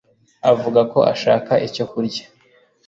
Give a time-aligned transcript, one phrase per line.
[0.51, 2.23] avuga ko ashaka icyo kurya.